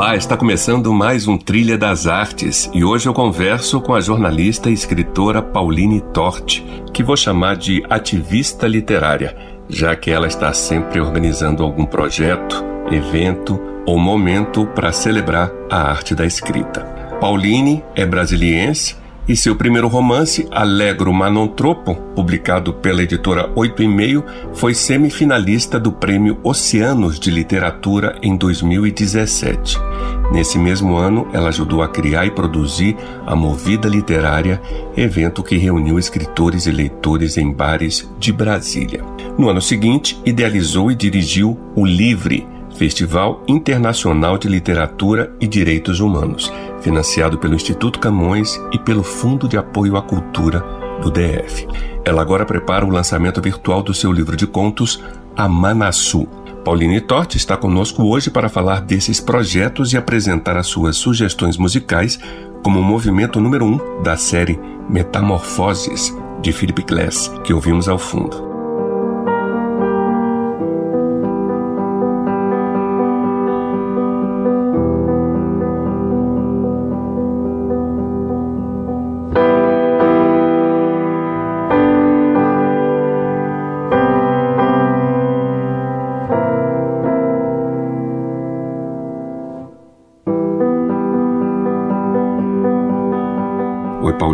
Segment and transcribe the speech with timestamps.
[0.00, 4.70] Olá, está começando mais um Trilha das Artes e hoje eu converso com a jornalista
[4.70, 9.36] e escritora Pauline Torte, que vou chamar de ativista literária,
[9.68, 16.14] já que ela está sempre organizando algum projeto, evento ou momento para celebrar a arte
[16.14, 16.80] da escrita.
[17.20, 18.96] Pauline é brasiliense
[19.28, 24.24] e seu primeiro romance, Alegro Manontropo, publicado pela editora Oito e Meio,
[24.54, 29.78] foi semifinalista do Prêmio Oceanos de Literatura em 2017.
[30.32, 32.96] Nesse mesmo ano, ela ajudou a criar e produzir
[33.26, 34.60] a Movida Literária,
[34.96, 39.04] evento que reuniu escritores e leitores em bares de Brasília.
[39.36, 42.46] No ano seguinte, idealizou e dirigiu o Livre,
[42.80, 46.50] Festival Internacional de Literatura e Direitos Humanos,
[46.80, 50.60] financiado pelo Instituto Camões e pelo Fundo de Apoio à Cultura
[51.02, 51.68] do DF.
[52.06, 54.98] Ela agora prepara o lançamento virtual do seu livro de contos,
[55.36, 56.26] Amanaçu.
[56.64, 62.18] Pauline Torte está conosco hoje para falar desses projetos e apresentar as suas sugestões musicais
[62.64, 68.49] como o movimento número um da série Metamorfoses, de Philip Glass, que ouvimos ao fundo.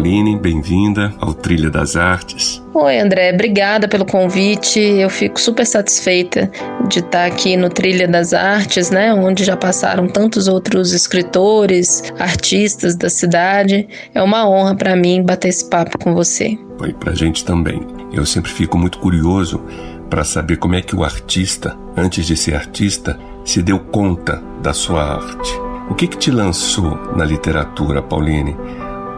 [0.06, 2.62] Pauline, bem-vinda ao Trilha das Artes.
[2.72, 4.78] Oi, André, obrigada pelo convite.
[4.78, 6.48] Eu fico super satisfeita
[6.86, 12.94] de estar aqui no Trilha das Artes, né, onde já passaram tantos outros escritores, artistas
[12.94, 13.88] da cidade.
[14.14, 16.56] É uma honra para mim bater esse papo com você.
[16.78, 17.84] Foi pra gente também.
[18.12, 19.60] Eu sempre fico muito curioso
[20.08, 24.72] para saber como é que o artista, antes de ser artista, se deu conta da
[24.72, 25.52] sua arte.
[25.90, 28.56] O que que te lançou na literatura, Pauline?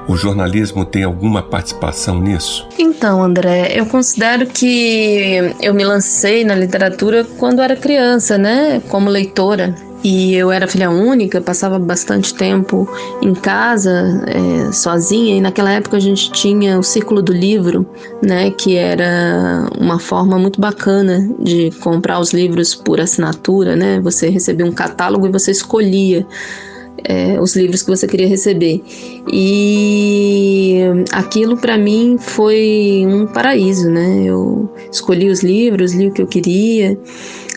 [0.09, 2.67] O jornalismo tem alguma participação nisso?
[2.79, 8.81] Então, André, eu considero que eu me lancei na literatura quando era criança, né?
[8.89, 9.75] Como leitora.
[10.03, 12.89] E eu era filha única, passava bastante tempo
[13.21, 17.85] em casa, é, sozinha, e naquela época a gente tinha o Círculo do Livro,
[18.23, 24.29] né, que era uma forma muito bacana de comprar os livros por assinatura, né, você
[24.29, 26.25] recebia um catálogo e você escolhia
[27.05, 28.83] é, os livros que você queria receber.
[29.33, 30.81] E
[31.13, 34.25] aquilo para mim foi um paraíso, né?
[34.25, 36.99] Eu escolhi os livros, li o que eu queria.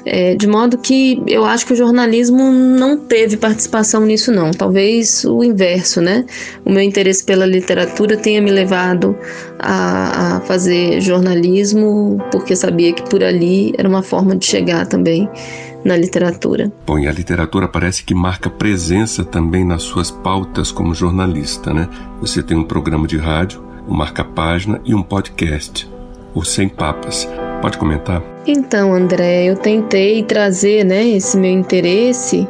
[0.04, 4.50] É, de modo que eu acho que o jornalismo não teve participação nisso, não.
[4.52, 6.26] Talvez o inverso, né?
[6.66, 9.16] O meu interesse pela literatura tenha me levado
[9.60, 15.30] a, a fazer jornalismo, porque sabia que por ali era uma forma de chegar também
[15.84, 16.72] na literatura.
[16.86, 21.90] Bom, e a literatura parece que marca presença também nas suas pautas como jornalista, né?
[22.20, 25.90] Você tem um programa de rádio, um marca-página e um podcast,
[26.34, 27.28] o Sem Papas.
[27.62, 28.22] Pode comentar?
[28.46, 32.48] Então, André, eu tentei trazer, né, esse meu interesse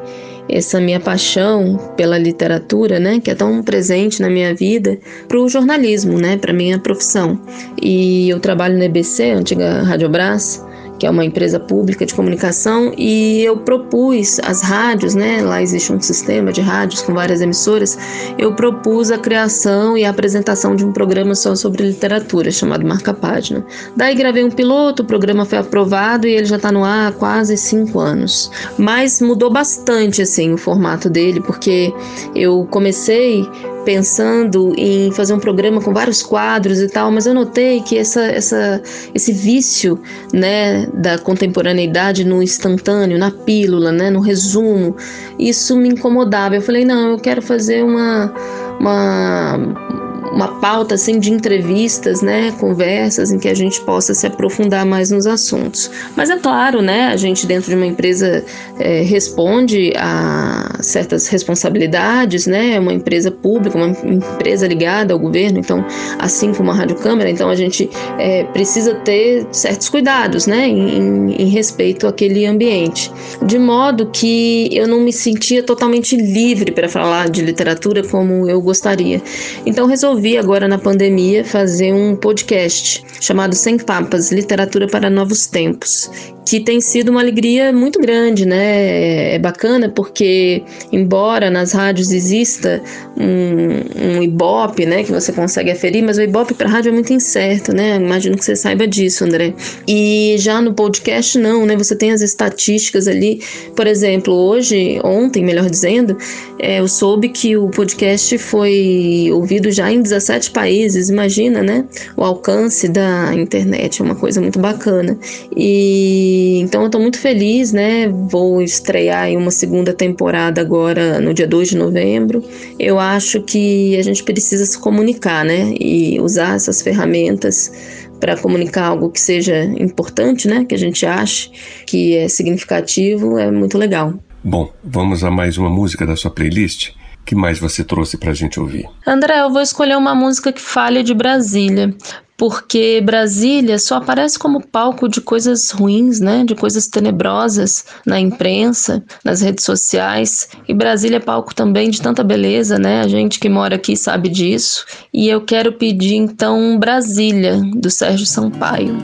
[0.51, 5.47] essa minha paixão pela literatura, né, que é tão presente na minha vida, para o
[5.47, 7.39] jornalismo, né, para minha profissão.
[7.81, 10.63] E eu trabalho na EBC, antiga Rádio Brás,
[11.01, 15.91] que é uma empresa pública de comunicação, e eu propus às rádios, né, lá existe
[15.91, 17.97] um sistema de rádios com várias emissoras,
[18.37, 23.15] eu propus a criação e a apresentação de um programa só sobre literatura, chamado Marca
[23.15, 23.65] Página.
[23.95, 27.11] Daí gravei um piloto, o programa foi aprovado e ele já está no ar há
[27.11, 28.51] quase cinco anos.
[28.77, 31.91] Mas mudou bastante, assim, o formato dele, porque
[32.35, 33.49] eu comecei
[33.83, 38.21] pensando em fazer um programa com vários quadros e tal, mas eu notei que essa,
[38.23, 38.81] essa,
[39.13, 39.99] esse vício
[40.33, 44.95] né, da contemporaneidade no instantâneo, na pílula, né, no resumo,
[45.37, 46.55] isso me incomodava.
[46.55, 48.33] Eu falei, não, eu quero fazer uma,
[48.79, 50.00] uma
[50.31, 55.11] uma pauta assim de entrevistas, né, conversas em que a gente possa se aprofundar mais
[55.11, 55.91] nos assuntos.
[56.15, 58.43] Mas é claro, né, a gente dentro de uma empresa
[58.79, 65.59] é, responde a certas responsabilidades, né, é uma empresa pública, uma empresa ligada ao governo,
[65.59, 65.85] então
[66.17, 71.33] assim como a Rádio Câmara, então a gente é, precisa ter certos cuidados, né, em,
[71.33, 73.11] em respeito àquele ambiente,
[73.45, 78.61] de modo que eu não me sentia totalmente livre para falar de literatura como eu
[78.61, 79.21] gostaria.
[79.65, 86.09] Então resolvi agora na pandemia fazer um podcast chamado Sem Papas, Literatura para Novos Tempos,
[86.45, 89.35] que tem sido uma alegria muito grande, né?
[89.35, 92.81] É bacana porque, embora nas rádios exista
[93.17, 97.13] um, um Ibope, né, que você consegue aferir, mas o Ibope para rádio é muito
[97.13, 97.95] incerto, né?
[97.95, 99.53] Imagino que você saiba disso, André.
[99.87, 101.75] E já no podcast não, né?
[101.77, 103.41] Você tem as estatísticas ali.
[103.75, 106.17] Por exemplo, hoje, ontem, melhor dizendo,
[106.59, 111.09] é, eu soube que o podcast foi ouvido já em 17 países.
[111.09, 111.85] Imagina, né?
[112.15, 115.17] O alcance da internet é uma coisa muito bacana.
[115.55, 118.07] E então eu estou muito feliz, né?
[118.09, 122.43] Vou estrear em uma segunda temporada agora no dia 2 de novembro.
[122.77, 125.73] Eu acho que a gente precisa se comunicar, né?
[125.79, 127.71] E usar essas ferramentas
[128.19, 130.65] para comunicar algo que seja importante, né?
[130.65, 131.49] Que a gente ache
[131.87, 134.13] que é significativo, é muito legal.
[134.43, 136.91] Bom, vamos a mais uma música da sua playlist?
[137.25, 138.87] Que mais você trouxe para a gente ouvir?
[139.05, 141.95] André, eu vou escolher uma música que fale de Brasília,
[142.41, 149.03] porque Brasília só aparece como palco de coisas ruins, né, de coisas tenebrosas na imprensa,
[149.23, 150.49] nas redes sociais.
[150.67, 153.01] E Brasília é palco também de tanta beleza, né?
[153.01, 154.85] A gente que mora aqui sabe disso.
[155.13, 158.97] E eu quero pedir então Brasília do Sérgio Sampaio.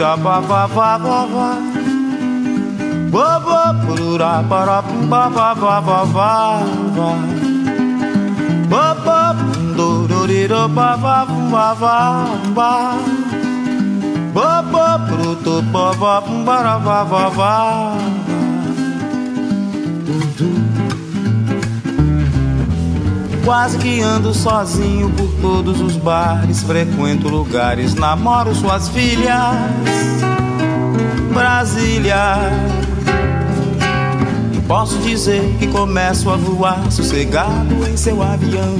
[0.00, 1.48] Tururira, ba, ba, ba, ba, ba.
[3.12, 6.30] Ba ba ba ba ba ba ba ba ba
[8.70, 9.20] ba ba
[9.76, 11.98] do do di do ba ba ba ba
[12.54, 12.72] ba
[14.32, 16.14] ba ba pro to ba ba
[16.46, 17.54] ba ba ba ba
[23.44, 29.56] Quase que ando sozinho por todos os bares, frequento lugares, namoro suas filhas.
[31.32, 32.50] Brasília
[34.70, 38.78] Posso dizer que começo a voar sossegado em seu avião.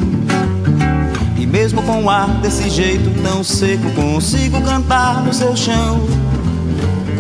[1.36, 6.00] E mesmo com o ar desse jeito tão seco, consigo cantar no seu chão.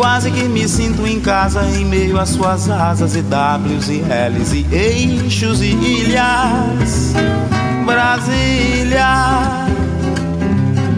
[0.00, 4.52] Quase que me sinto em casa em meio às suas asas e W's e L's
[4.54, 7.12] e eixos e ilhas.
[7.84, 9.66] Brasília,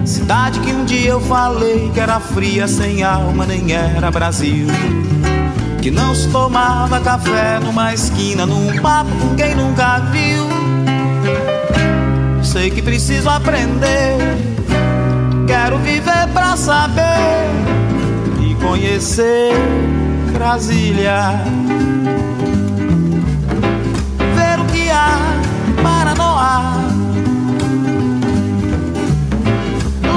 [0.04, 4.68] cidade que um dia eu falei que era fria, sem alma, nem era Brasil
[5.80, 10.46] que não se tomava café numa esquina, num papo com quem nunca viu.
[12.40, 14.16] Sei que preciso aprender,
[15.48, 17.81] quero viver pra saber
[18.62, 19.52] conhecer
[20.32, 21.42] Brasília.
[24.36, 25.18] Ver o que há
[25.82, 26.12] para.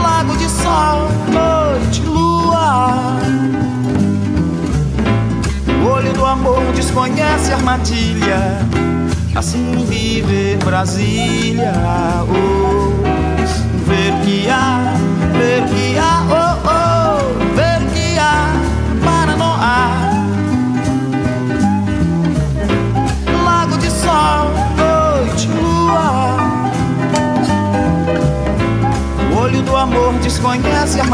[0.04, 3.16] Lago de sol, noite, lua
[5.96, 8.60] olho do amor desconhece armadilha.
[9.36, 11.74] Assim viver Brasília,
[12.30, 13.04] oh,
[13.86, 14.94] ver que há,
[15.34, 16.55] ver que há, oh,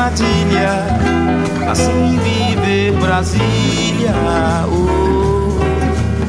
[0.01, 0.87] armadilha.
[1.69, 5.59] Assim viver Brasília dia o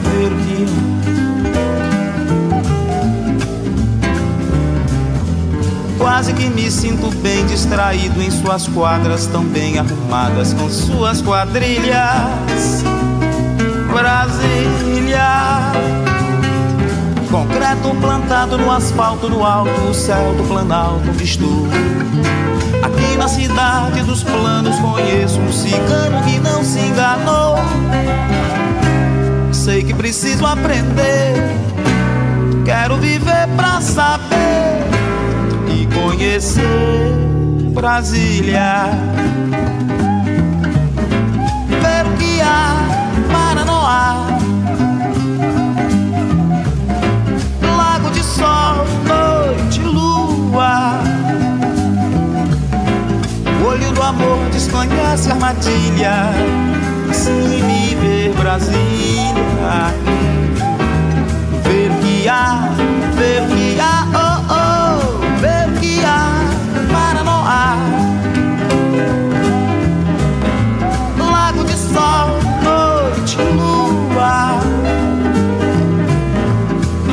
[0.03, 0.67] verde.
[5.99, 12.83] Quase que me sinto bem distraído em suas quadras tão bem arrumadas com suas quadrilhas.
[13.91, 15.73] Brasília.
[17.31, 21.67] Concreto plantado no asfalto no alto, o céu do planalto visto.
[23.23, 27.55] Na cidade dos planos conheço um cigano que não se enganou.
[29.53, 31.37] Sei que preciso aprender,
[32.65, 34.83] quero viver pra saber
[35.69, 37.15] e conhecer
[37.73, 38.91] Brasília.
[54.13, 56.31] Amor desconhece armadilha.
[57.11, 59.95] Assim viver Brasília.
[61.65, 62.69] Ver que há,
[63.17, 66.29] ver que há, oh oh, ver que há
[66.93, 67.77] para não há.
[71.19, 72.29] Lago de sol,
[72.63, 74.61] noite, lua.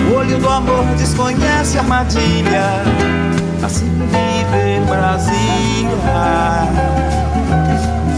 [0.09, 2.83] O olho do amor desconhece armadilha.
[3.63, 3.89] Assim
[4.51, 6.67] viver Brasília.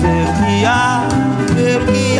[0.01, 1.03] Ver há,
[1.55, 2.19] ver que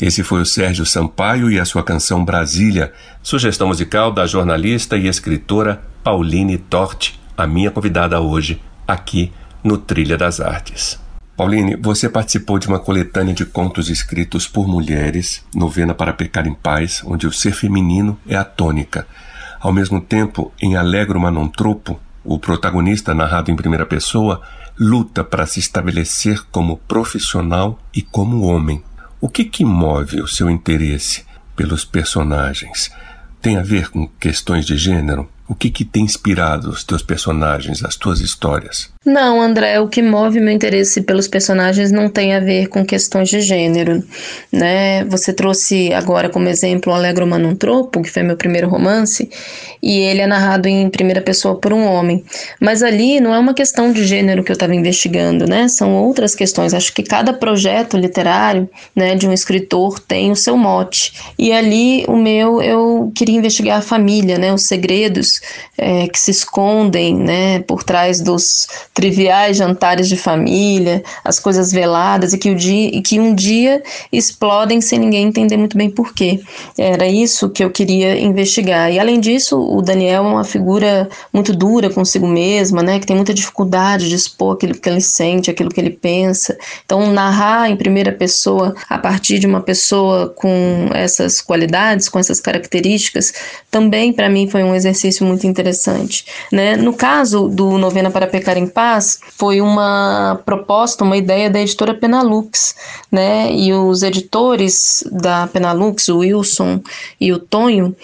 [0.00, 2.90] Esse foi o Sérgio Sampaio e a sua canção Brasília,
[3.22, 9.30] sugestão musical da jornalista e escritora Pauline Torti, a minha convidada hoje, aqui
[9.62, 10.98] no Trilha das Artes.
[11.36, 16.54] Pauline, você participou de uma coletânea de contos escritos por mulheres, Novena para Pecar em
[16.54, 19.06] Paz, onde o ser feminino é a tônica.
[19.60, 24.40] Ao mesmo tempo, em Alegro Manontropo, o protagonista, narrado em primeira pessoa,
[24.78, 28.82] luta para se estabelecer como profissional e como homem.
[29.22, 32.90] O que que move o seu interesse pelos personagens?
[33.42, 35.28] Tem a ver com questões de gênero?
[35.50, 38.88] O que que tem inspirado os teus personagens, as tuas histórias?
[39.04, 43.28] Não, André, o que move meu interesse pelos personagens não tem a ver com questões
[43.28, 44.04] de gênero,
[44.52, 45.04] né?
[45.06, 49.28] Você trouxe agora como exemplo o Alegro Manuntropo, que foi meu primeiro romance,
[49.82, 52.22] e ele é narrado em primeira pessoa por um homem.
[52.60, 55.66] Mas ali não é uma questão de gênero que eu estava investigando, né?
[55.66, 56.74] São outras questões.
[56.74, 61.14] Acho que cada projeto literário, né, de um escritor tem o seu mote.
[61.36, 64.52] E ali o meu eu queria investigar a família, né?
[64.52, 65.39] Os segredos
[65.76, 72.32] é, que se escondem, né, por trás dos triviais jantares de família, as coisas veladas
[72.32, 73.82] e que, o dia, e que um dia
[74.12, 76.40] explodem sem ninguém entender muito bem porquê.
[76.78, 78.92] Era isso que eu queria investigar.
[78.92, 83.16] E além disso, o Daniel é uma figura muito dura consigo mesma, né, que tem
[83.16, 86.56] muita dificuldade de expor aquilo que ele sente, aquilo que ele pensa.
[86.84, 92.40] Então, narrar em primeira pessoa a partir de uma pessoa com essas qualidades, com essas
[92.40, 93.32] características,
[93.70, 96.24] também para mim foi um exercício muito interessante.
[96.52, 96.76] Né?
[96.76, 101.94] No caso do Novena para Pecar em Paz, foi uma proposta, uma ideia da editora
[101.94, 102.74] Penalux,
[103.10, 103.52] né?
[103.52, 106.80] E os editores da Penalux, o Wilson
[107.20, 107.94] e o Tonho,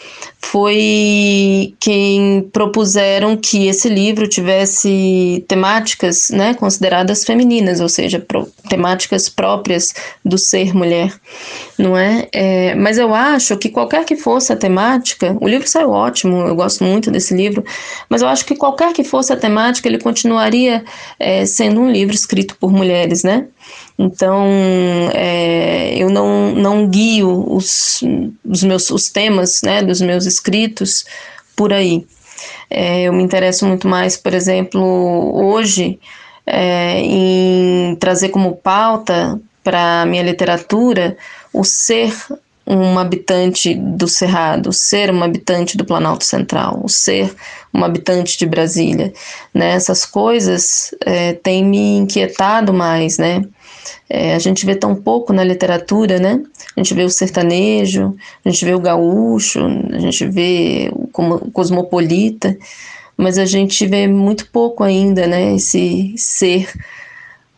[0.51, 9.29] foi quem propuseram que esse livro tivesse temáticas né, consideradas femininas, ou seja, pro, temáticas
[9.29, 9.93] próprias
[10.25, 11.13] do ser mulher,
[11.77, 12.29] não é?
[12.33, 12.75] é?
[12.75, 16.85] Mas eu acho que qualquer que fosse a temática, o livro saiu ótimo, eu gosto
[16.85, 17.65] muito desse livro,
[18.09, 20.85] mas eu acho que qualquer que fosse a temática, ele continuaria
[21.19, 23.47] é, sendo um livro escrito por mulheres, né?
[23.99, 24.45] Então,
[25.15, 28.03] é, eu não, não guio os,
[28.45, 31.07] os, meus, os temas né, dos meus escritos
[31.57, 32.07] por aí.
[32.69, 34.83] É, eu me interesso muito mais, por exemplo,
[35.35, 35.99] hoje,
[36.47, 41.17] é, em trazer como pauta para a minha literatura
[41.53, 42.15] o ser
[42.67, 47.33] um habitante do Cerrado, ser um habitante do Planalto Central, ser
[47.73, 49.13] um habitante de Brasília,
[49.55, 49.71] né?
[49.71, 53.45] Essas coisas é, têm me inquietado mais, né?
[54.09, 56.43] É, a gente vê tão pouco na literatura, né?
[56.77, 59.61] A gente vê o sertanejo, a gente vê o gaúcho,
[59.93, 61.07] a gente vê o
[61.53, 62.57] cosmopolita,
[63.17, 65.55] mas a gente vê muito pouco ainda, né?
[65.55, 66.69] Esse ser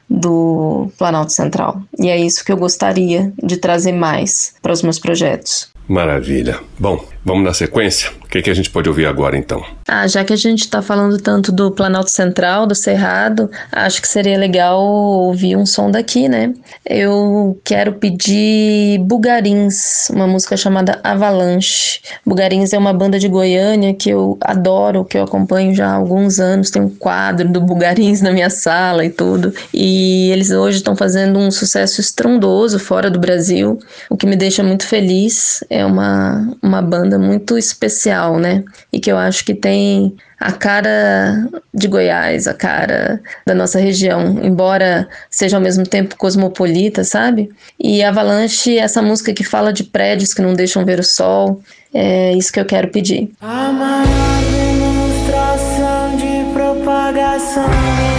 [0.09, 1.83] do Planalto Central.
[1.99, 5.71] E é isso que eu gostaria de trazer mais para os meus projetos.
[5.89, 6.61] Maravilha.
[6.79, 8.11] Bom, vamos na sequência?
[8.29, 9.65] O que, que a gente pode ouvir agora, então?
[9.87, 14.09] Ah, já que a gente está falando tanto do Planalto Central, do Cerrado, acho que
[14.09, 16.53] seria legal ouvir um som daqui, né?
[16.85, 22.01] Eu quero pedir Bugarins, uma música chamada Avalanche.
[22.27, 26.39] Bugarins é uma banda de Goiânia que eu adoro, que eu acompanho já há alguns
[26.39, 26.69] anos.
[26.69, 29.55] Tem um quadro do Bugarins na minha sala e tudo.
[29.73, 33.79] E eles hoje estão fazendo um sucesso estrondoso fora do Brasil,
[34.11, 35.65] o que me deixa muito feliz.
[35.71, 38.65] É uma, uma banda muito especial, né?
[38.93, 44.41] E que eu acho que tem a cara de Goiás, a cara da nossa região,
[44.43, 47.51] embora seja ao mesmo tempo cosmopolita, sabe?
[47.79, 51.61] E Avalanche, essa música que fala de prédios que não deixam ver o sol,
[51.95, 53.31] é isso que eu quero pedir.
[53.41, 54.07] A maior
[54.53, 58.18] demonstração de propagação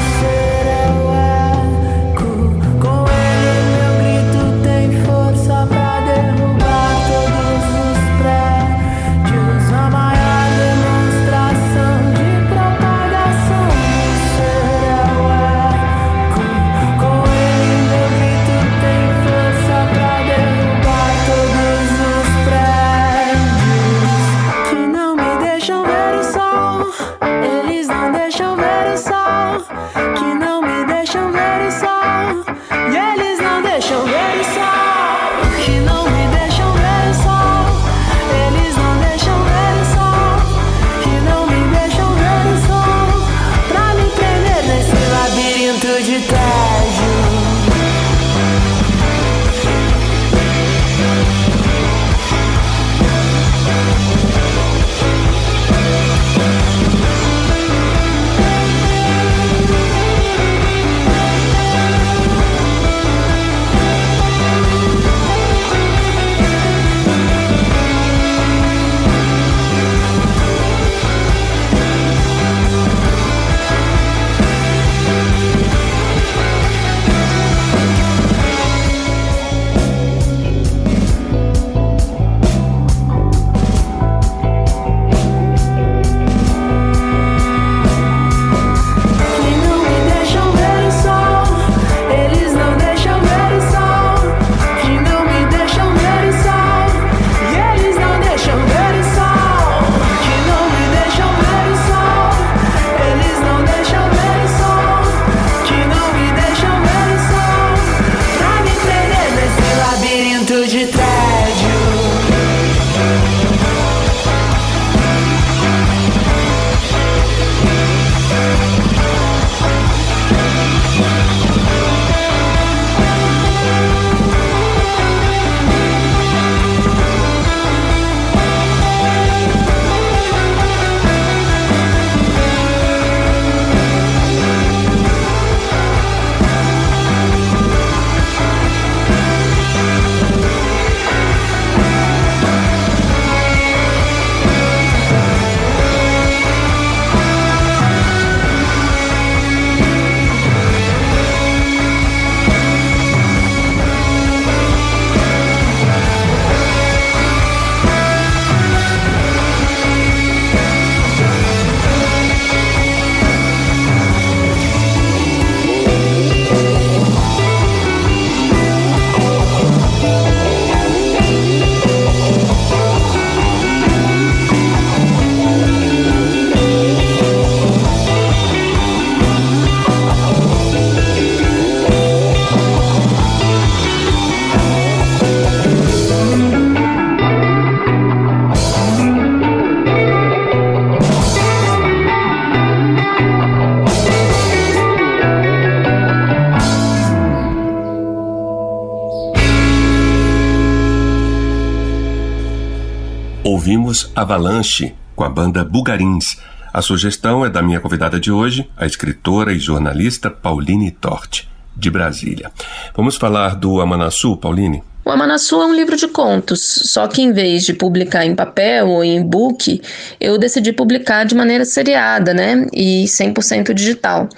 [203.70, 206.42] ouvimos Avalanche, com a banda Bugarins.
[206.74, 211.92] A sugestão é da minha convidada de hoje, a escritora e jornalista Pauline Torte, de
[211.92, 212.52] Brasília.
[212.96, 214.82] Vamos falar do Amanassu, Pauline?
[215.10, 218.88] O Amanassu é um livro de contos, só que em vez de publicar em papel
[218.88, 219.82] ou em e-book,
[220.22, 222.68] eu decidi publicar de maneira seriada, né?
[222.72, 224.30] E 100% digital.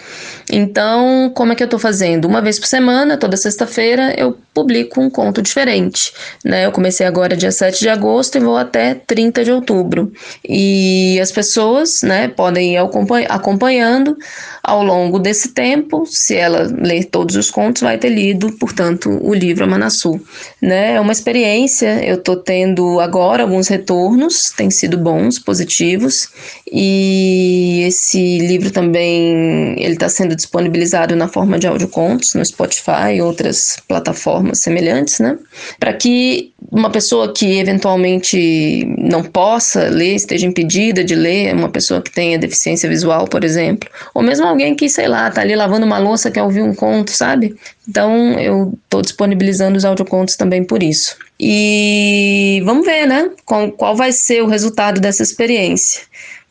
[0.49, 2.23] Então, como é que eu estou fazendo?
[2.23, 6.65] Uma vez por semana, toda sexta-feira, eu publico um conto diferente, né?
[6.65, 10.11] Eu comecei agora dia 7 de agosto e vou até 30 de outubro.
[10.47, 14.17] E as pessoas, né, podem ir acompanhando
[14.63, 19.33] ao longo desse tempo, se ela ler todos os contos, vai ter lido, portanto, o
[19.33, 20.19] livro Amanassu
[20.61, 20.93] né?
[20.93, 22.05] É uma experiência.
[22.05, 26.29] Eu estou tendo agora alguns retornos, têm sido bons, positivos.
[26.71, 33.21] E esse livro também ele está sendo disponibilizado na forma de audiocontos no Spotify e
[33.21, 35.37] outras plataformas semelhantes, né?
[35.79, 42.01] Para que uma pessoa que eventualmente não possa ler, esteja impedida de ler, uma pessoa
[42.01, 45.85] que tenha deficiência visual, por exemplo, ou mesmo alguém que, sei lá, tá ali lavando
[45.85, 47.55] uma louça, quer ouvir um conto, sabe?
[47.87, 51.15] Então eu estou disponibilizando os audiocontos também por isso.
[51.39, 53.31] E vamos ver, né?
[53.45, 56.03] Qual, qual vai ser o resultado dessa experiência.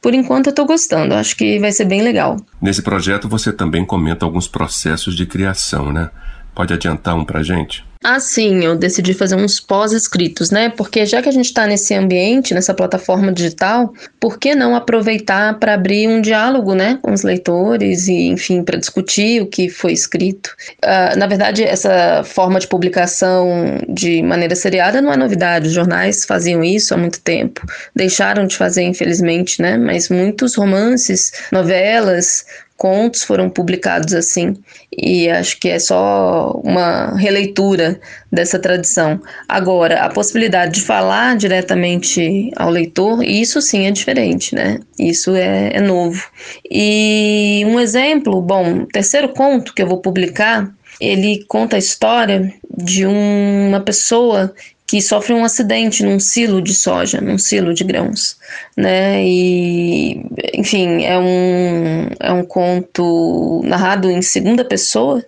[0.03, 2.37] Por enquanto eu estou gostando, acho que vai ser bem legal.
[2.61, 6.11] Nesse projeto você também comenta alguns processos de criação, né?
[6.55, 7.85] Pode adiantar um pra gente?
[8.03, 10.71] Ah, sim, eu decidi fazer uns pós-escritos, né?
[10.71, 15.59] Porque já que a gente está nesse ambiente, nessa plataforma digital, por que não aproveitar
[15.59, 19.93] para abrir um diálogo, né, com os leitores e, enfim, para discutir o que foi
[19.93, 20.57] escrito?
[20.83, 25.67] Uh, na verdade, essa forma de publicação de maneira seriada não é novidade.
[25.69, 29.77] Os jornais faziam isso há muito tempo, deixaram de fazer, infelizmente, né?
[29.77, 32.47] Mas muitos romances, novelas,
[32.81, 34.57] contos foram publicados assim,
[34.91, 38.01] e acho que é só uma releitura
[38.33, 39.21] dessa tradição.
[39.47, 44.81] Agora, a possibilidade de falar diretamente ao leitor, isso sim é diferente, né?
[44.99, 46.27] Isso é, é novo.
[46.71, 50.67] E um exemplo, bom, o terceiro conto que eu vou publicar,
[50.99, 54.55] ele conta a história de uma pessoa
[54.91, 58.37] que sofre um acidente num silo de soja, num silo de grãos,
[58.77, 59.25] né?
[59.25, 60.21] E,
[60.53, 65.25] enfim, é um, é um conto narrado em segunda pessoa,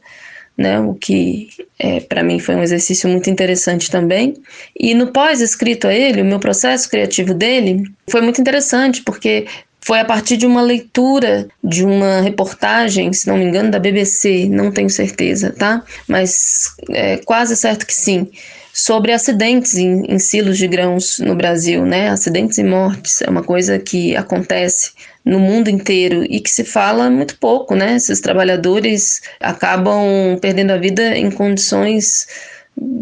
[0.58, 0.80] né?
[0.80, 1.48] O que
[1.78, 4.34] é, para mim foi um exercício muito interessante também.
[4.76, 9.46] E no pós-escrito a ele, o meu processo criativo dele foi muito interessante, porque
[9.80, 14.48] foi a partir de uma leitura de uma reportagem, se não me engano, da BBC,
[14.48, 15.84] não tenho certeza, tá?
[16.08, 18.28] Mas é quase certo que sim
[18.72, 22.08] sobre acidentes em, em, silos de grãos no Brasil, né?
[22.08, 24.92] Acidentes e mortes é uma coisa que acontece
[25.24, 27.96] no mundo inteiro e que se fala muito pouco, né?
[27.96, 32.26] Esses trabalhadores acabam perdendo a vida em condições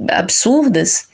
[0.08, 1.08] absurdas.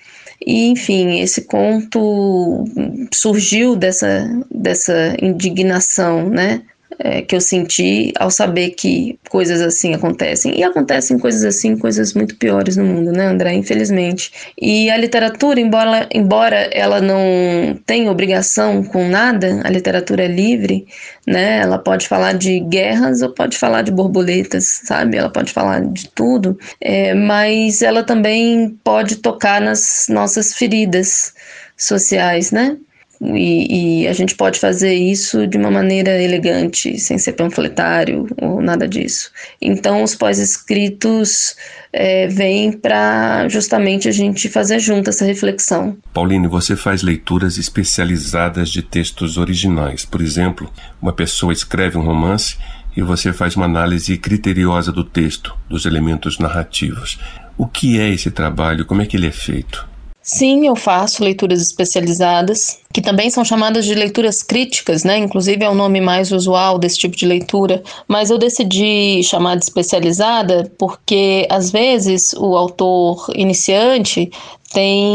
[0.45, 2.65] E, enfim, esse conto
[3.13, 6.63] surgiu dessa, dessa indignação, né?
[6.99, 10.59] É, que eu senti ao saber que coisas assim acontecem.
[10.59, 13.55] E acontecem coisas assim, coisas muito piores no mundo, né, André?
[13.55, 14.33] Infelizmente.
[14.61, 20.87] E a literatura, embora, embora ela não tenha obrigação com nada, a literatura é livre,
[21.27, 21.59] né?
[21.61, 25.17] Ela pode falar de guerras ou pode falar de borboletas, sabe?
[25.17, 31.35] Ela pode falar de tudo, é, mas ela também pode tocar nas nossas feridas
[31.77, 32.77] sociais, né?
[33.21, 38.61] E, e, a gente pode fazer isso de uma maneira elegante, sem ser panfletário ou
[38.61, 39.31] nada disso.
[39.61, 41.57] Então, os pós-escritos
[41.93, 45.97] é, vêm para justamente a gente fazer junto essa reflexão.
[46.13, 50.05] Pauline, você faz leituras especializadas de textos originais.
[50.05, 52.57] Por exemplo, uma pessoa escreve um romance
[52.97, 57.19] e você faz uma análise criteriosa do texto, dos elementos narrativos.
[57.57, 58.85] O que é esse trabalho?
[58.85, 59.87] Como é que ele é feito?
[60.29, 65.17] Sim, eu faço leituras especializadas, que também são chamadas de leituras críticas, né?
[65.19, 69.63] Inclusive é o nome mais usual desse tipo de leitura, mas eu decidi chamar de
[69.63, 74.29] especializada porque às vezes o autor iniciante
[74.73, 75.07] tem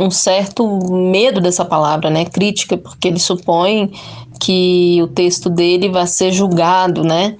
[0.00, 3.92] um certo medo dessa palavra, né, crítica, porque ele supõe
[4.40, 7.36] que o texto dele vai ser julgado, né?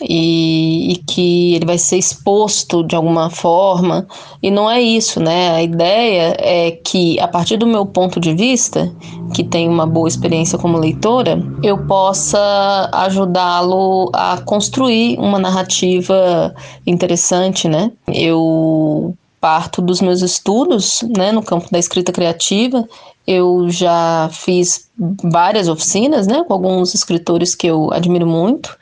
[0.00, 4.06] E, e, que ele vai ser exposto de alguma forma.
[4.42, 5.50] E não é isso, né?
[5.50, 8.92] A ideia é que, a partir do meu ponto de vista,
[9.34, 16.54] que tem uma boa experiência como leitora, eu possa ajudá-lo a construir uma narrativa
[16.86, 17.90] interessante, né?
[18.08, 22.88] Eu parto dos meus estudos né, no campo da escrita criativa.
[23.26, 24.88] Eu já fiz
[25.24, 28.76] várias oficinas né, com alguns escritores que eu admiro muito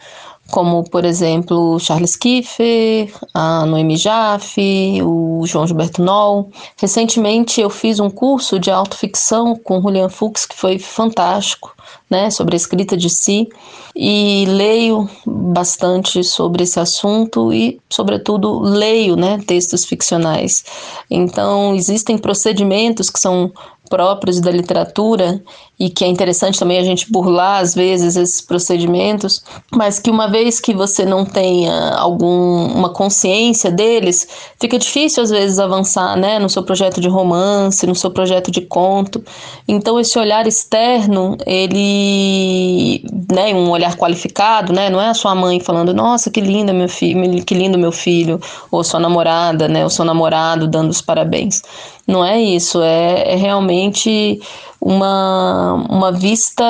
[0.51, 6.51] como, por exemplo, Charles Kiefer, a Noemi Jaffe, o João Gilberto Noll.
[6.77, 11.75] Recentemente eu fiz um curso de autoficção com Julian Fuchs, que foi fantástico,
[12.09, 13.49] né, sobre a escrita de si,
[13.95, 20.65] e leio bastante sobre esse assunto e, sobretudo, leio né, textos ficcionais.
[21.11, 23.53] Então, existem procedimentos que são
[23.89, 25.43] próprios da literatura
[25.81, 30.29] e que é interessante também a gente burlar às vezes esses procedimentos, mas que uma
[30.29, 34.29] vez que você não tenha alguma consciência deles,
[34.61, 38.61] fica difícil às vezes avançar, né, no seu projeto de romance, no seu projeto de
[38.61, 39.25] conto.
[39.67, 45.61] Então esse olhar externo, ele, né, um olhar qualificado, né, não é a sua mãe
[45.61, 48.39] falando, nossa, que linda meu filho, que lindo meu filho,
[48.71, 51.63] ou sua namorada, né, ou seu namorado dando os parabéns.
[52.07, 54.43] Não é isso, é, é realmente
[54.81, 56.65] uma, uma vista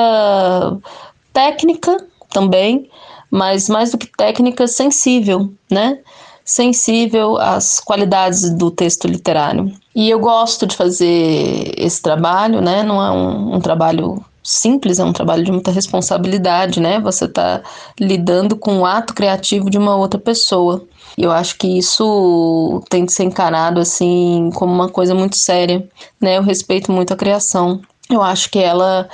[1.31, 1.97] técnica
[2.29, 2.89] também,
[3.29, 5.99] mas mais do que técnica, sensível, né?
[6.43, 9.71] Sensível às qualidades do texto literário.
[9.95, 12.83] E eu gosto de fazer esse trabalho, né?
[12.83, 16.99] Não é um, um trabalho simples, é um trabalho de muita responsabilidade, né?
[16.99, 17.61] Você está
[17.99, 20.83] lidando com o ato criativo de uma outra pessoa.
[21.17, 25.87] E eu acho que isso tem que ser encarado assim como uma coisa muito séria,
[26.19, 26.37] né?
[26.37, 27.81] Eu respeito muito a criação.
[28.09, 29.07] Eu acho que ela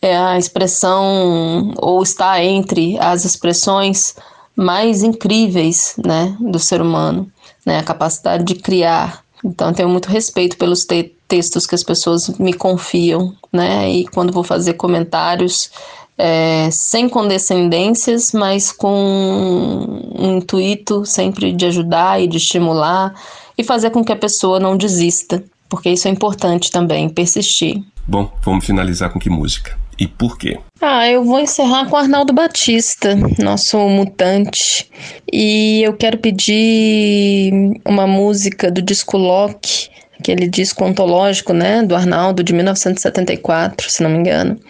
[0.00, 4.14] é a expressão ou está entre as expressões
[4.54, 7.30] mais incríveis, né, do ser humano,
[7.66, 7.78] né?
[7.78, 9.24] A capacidade de criar.
[9.44, 13.90] Então eu tenho muito respeito pelos te textos que as pessoas me confiam, né?
[13.90, 15.70] E quando vou fazer comentários,
[16.16, 23.14] é, sem condescendências, mas com um intuito sempre de ajudar e de estimular
[23.56, 27.82] e fazer com que a pessoa não desista, porque isso é importante também, persistir.
[28.06, 29.78] Bom, vamos finalizar com que música?
[29.98, 30.58] E por quê?
[30.80, 34.90] Ah, eu vou encerrar com Arnaldo Batista, nosso mutante.
[35.32, 39.88] E eu quero pedir uma música do disco Loki,
[40.20, 44.60] aquele disco ontológico, né, do Arnaldo, de 1974, se não me engano.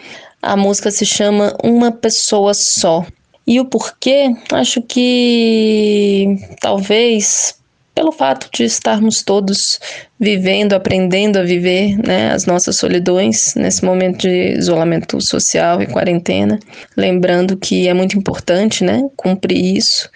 [0.41, 3.05] A música se chama Uma Pessoa Só.
[3.45, 4.33] E o porquê?
[4.51, 7.55] Acho que talvez
[7.95, 9.79] pelo fato de estarmos todos
[10.19, 16.59] vivendo, aprendendo a viver né, as nossas solidões nesse momento de isolamento social e quarentena,
[16.97, 20.09] lembrando que é muito importante né, cumprir isso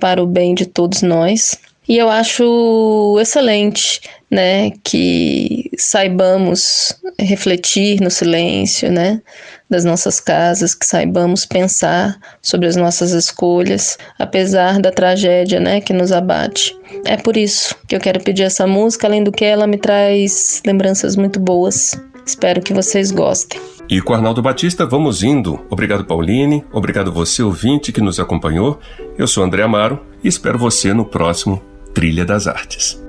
[0.00, 1.58] para o bem de todos nós.
[1.86, 9.20] E eu acho excelente né, que saibamos refletir no silêncio, né,
[9.68, 15.92] das nossas casas, que saibamos pensar sobre as nossas escolhas, apesar da tragédia, né, que
[15.92, 16.76] nos abate.
[17.04, 20.62] É por isso que eu quero pedir essa música, além do que ela me traz
[20.64, 22.00] lembranças muito boas.
[22.24, 23.60] Espero que vocês gostem.
[23.88, 25.64] E com Arnaldo Batista, vamos indo.
[25.70, 26.64] Obrigado, Pauline.
[26.72, 28.80] Obrigado você, ouvinte, que nos acompanhou.
[29.16, 31.62] Eu sou André Amaro e espero você no próximo
[31.94, 33.00] Trilha das Artes.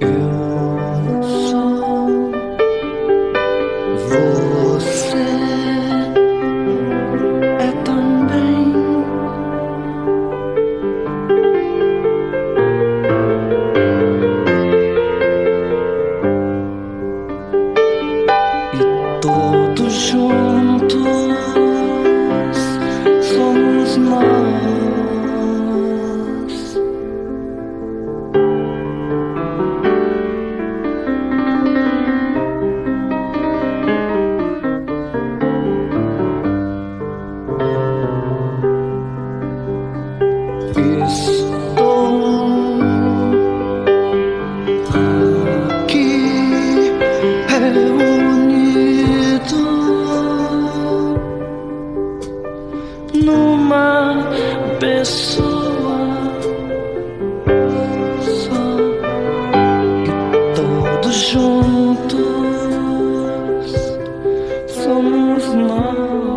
[0.00, 0.55] boa
[64.86, 66.35] somos more.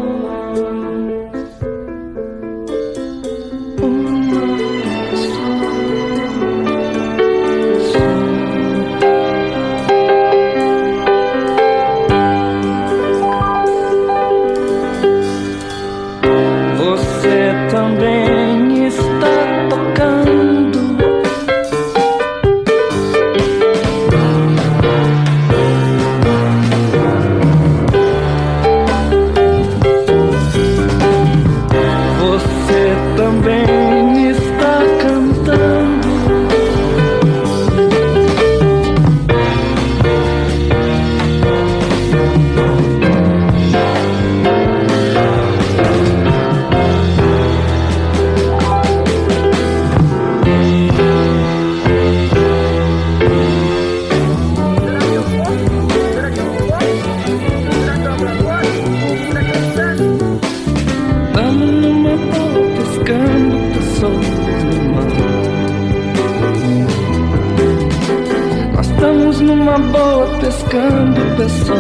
[71.50, 71.79] so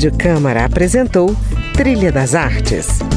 [0.00, 1.36] Rádio Câmara apresentou
[1.74, 3.09] Trilha das Artes.